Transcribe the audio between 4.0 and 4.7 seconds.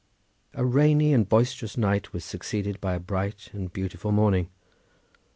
morning.